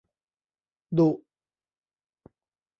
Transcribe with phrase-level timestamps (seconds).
[0.97, 1.09] ดุ